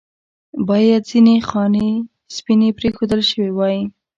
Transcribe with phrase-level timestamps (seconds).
[0.67, 1.89] باید ځنې خانې
[2.35, 3.79] سپینې پرېښودل شوې واې.